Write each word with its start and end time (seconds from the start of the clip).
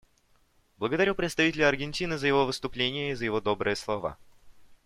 Благодарю 0.79 1.13
представителя 1.13 1.67
Аргентины 1.67 2.17
за 2.17 2.25
его 2.25 2.47
выступление 2.47 3.11
и 3.11 3.13
за 3.13 3.25
его 3.25 3.39
добрые 3.39 3.75
слова. 3.75 4.17